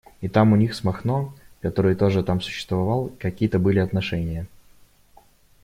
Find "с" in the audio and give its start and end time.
0.73-0.83